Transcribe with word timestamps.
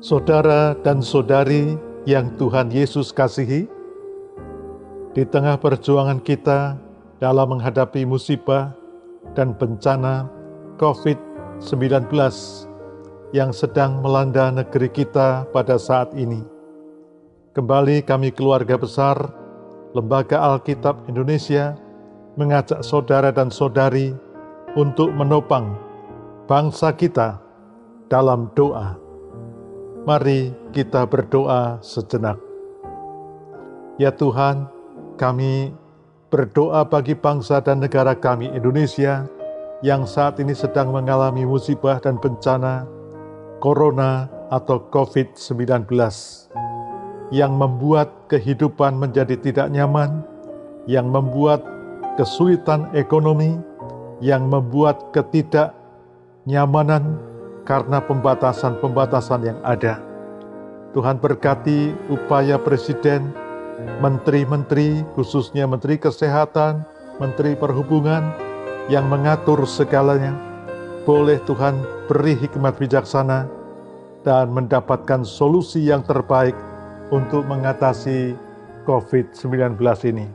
Saudara 0.00 0.72
dan 0.80 1.04
saudari 1.04 1.76
yang 2.08 2.32
Tuhan 2.40 2.72
Yesus 2.72 3.12
kasihi, 3.12 3.68
di 5.12 5.28
tengah 5.28 5.60
perjuangan 5.60 6.24
kita 6.24 6.80
dalam 7.20 7.52
menghadapi 7.52 8.08
musibah 8.08 8.72
dan 9.36 9.52
bencana 9.52 10.24
COVID-19 10.80 12.16
yang 13.36 13.52
sedang 13.52 14.00
melanda 14.00 14.48
negeri 14.48 14.88
kita 14.88 15.44
pada 15.52 15.76
saat 15.76 16.16
ini. 16.16 16.48
Kembali 17.52 18.00
kami 18.00 18.32
keluarga 18.32 18.80
besar 18.80 19.20
Lembaga 19.92 20.40
Alkitab 20.40 21.12
Indonesia 21.12 21.76
mengajak 22.40 22.80
saudara 22.80 23.36
dan 23.36 23.52
saudari 23.52 24.16
untuk 24.80 25.12
menopang 25.12 25.76
bangsa 26.48 26.88
kita 26.96 27.36
dalam 28.08 28.48
doa. 28.56 29.09
Mari 30.10 30.50
kita 30.74 31.06
berdoa 31.06 31.78
sejenak. 31.86 32.34
Ya 33.94 34.10
Tuhan, 34.10 34.66
kami 35.14 35.70
berdoa 36.34 36.82
bagi 36.82 37.14
bangsa 37.14 37.62
dan 37.62 37.78
negara 37.78 38.18
kami 38.18 38.50
Indonesia 38.50 39.30
yang 39.86 40.10
saat 40.10 40.42
ini 40.42 40.50
sedang 40.50 40.90
mengalami 40.90 41.46
musibah 41.46 42.02
dan 42.02 42.18
bencana 42.18 42.90
corona 43.62 44.26
atau 44.50 44.82
COVID-19 44.90 45.86
yang 47.30 47.54
membuat 47.54 48.10
kehidupan 48.26 48.98
menjadi 48.98 49.38
tidak 49.38 49.70
nyaman, 49.70 50.26
yang 50.90 51.06
membuat 51.06 51.62
kesulitan 52.18 52.90
ekonomi, 52.98 53.62
yang 54.18 54.50
membuat 54.50 55.14
ketidaknyamanan 55.14 57.29
karena 57.64 58.00
pembatasan-pembatasan 58.02 59.40
yang 59.44 59.58
ada. 59.62 60.00
Tuhan 60.90 61.22
berkati 61.22 61.94
upaya 62.10 62.58
Presiden, 62.58 63.30
menteri-menteri, 64.02 65.06
khususnya 65.14 65.64
Menteri 65.64 65.96
Kesehatan, 65.96 66.82
Menteri 67.22 67.54
Perhubungan, 67.54 68.34
yang 68.90 69.06
mengatur 69.06 69.62
segalanya. 69.70 70.34
Boleh 71.06 71.38
Tuhan 71.46 71.78
beri 72.10 72.34
hikmat 72.34 72.74
bijaksana 72.76 73.46
dan 74.26 74.50
mendapatkan 74.52 75.22
solusi 75.22 75.86
yang 75.86 76.02
terbaik 76.04 76.52
untuk 77.14 77.46
mengatasi 77.46 78.34
COVID-19 78.84 79.78
ini. 80.10 80.26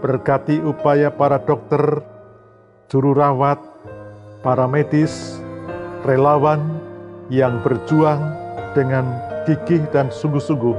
Berkati 0.00 0.60
upaya 0.64 1.12
para 1.12 1.40
dokter, 1.40 2.00
juru 2.88 3.16
rawat, 3.16 3.60
para 4.44 4.68
medis, 4.68 5.35
relawan 6.02 6.82
yang 7.30 7.62
berjuang 7.62 8.20
dengan 8.76 9.06
gigih 9.48 9.86
dan 9.94 10.12
sungguh-sungguh. 10.12 10.76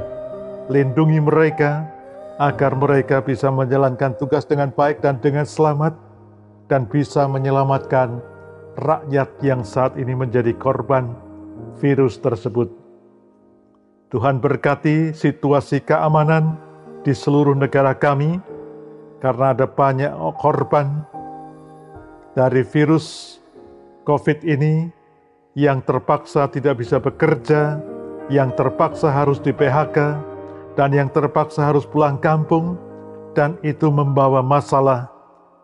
Lindungi 0.68 1.18
mereka 1.18 1.88
agar 2.38 2.76
mereka 2.78 3.24
bisa 3.24 3.50
menjalankan 3.50 4.14
tugas 4.14 4.46
dengan 4.46 4.70
baik 4.70 5.02
dan 5.02 5.18
dengan 5.18 5.48
selamat 5.48 5.96
dan 6.70 6.86
bisa 6.86 7.26
menyelamatkan 7.26 8.22
rakyat 8.78 9.30
yang 9.42 9.66
saat 9.66 9.98
ini 9.98 10.14
menjadi 10.14 10.54
korban 10.54 11.16
virus 11.82 12.20
tersebut. 12.22 12.70
Tuhan 14.08 14.38
berkati 14.40 15.12
situasi 15.12 15.82
keamanan 15.82 16.56
di 17.02 17.12
seluruh 17.12 17.58
negara 17.58 17.92
kami 17.92 18.40
karena 19.18 19.52
ada 19.52 19.66
banyak 19.66 20.12
korban 20.38 21.02
dari 22.38 22.62
virus 22.62 23.36
COVID 24.06 24.46
ini 24.46 24.88
yang 25.56 25.80
terpaksa 25.84 26.50
tidak 26.52 26.80
bisa 26.82 27.00
bekerja, 27.00 27.80
yang 28.28 28.52
terpaksa 28.52 29.08
harus 29.08 29.40
di 29.40 29.52
PHK, 29.52 29.96
dan 30.76 30.92
yang 30.92 31.08
terpaksa 31.08 31.64
harus 31.68 31.88
pulang 31.88 32.20
kampung, 32.20 32.76
dan 33.32 33.56
itu 33.64 33.88
membawa 33.88 34.44
masalah 34.44 35.08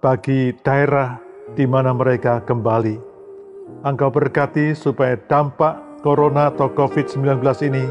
bagi 0.01 0.53
daerah 0.65 1.21
di 1.53 1.69
mana 1.69 1.93
mereka 1.93 2.41
kembali. 2.45 3.01
Engkau 3.85 4.13
berkati 4.13 4.77
supaya 4.77 5.17
dampak 5.29 5.81
corona 6.05 6.53
atau 6.53 6.69
COVID-19 6.73 7.41
ini 7.69 7.85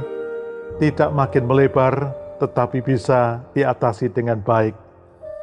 tidak 0.78 1.09
makin 1.13 1.46
melebar, 1.46 2.13
tetapi 2.41 2.81
bisa 2.81 3.41
diatasi 3.53 4.09
dengan 4.09 4.41
baik. 4.41 4.73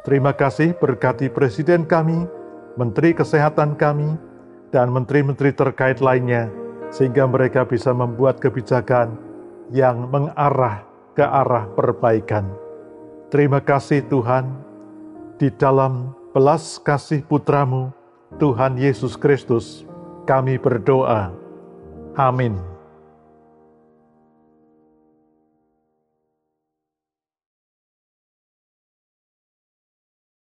Terima 0.03 0.33
kasih 0.33 0.75
berkati 0.75 1.29
Presiden 1.29 1.87
kami, 1.87 2.25
Menteri 2.75 3.13
Kesehatan 3.13 3.77
kami, 3.77 4.15
dan 4.71 4.89
menteri-menteri 4.89 5.51
terkait 5.51 5.99
lainnya, 5.99 6.47
sehingga 6.89 7.27
mereka 7.27 7.67
bisa 7.67 7.91
membuat 7.91 8.39
kebijakan 8.39 9.19
yang 9.71 10.07
mengarah 10.07 10.83
ke 11.15 11.23
arah 11.23 11.67
perbaikan. 11.75 12.47
Terima 13.31 13.59
kasih 13.63 14.03
Tuhan, 14.07 14.47
di 15.39 15.51
dalam 15.55 16.15
belas 16.31 16.79
kasih 16.79 17.23
putramu, 17.27 17.91
Tuhan 18.39 18.79
Yesus 18.79 19.19
Kristus, 19.19 19.83
kami 20.23 20.55
berdoa. 20.55 21.31
Amin. 22.15 22.70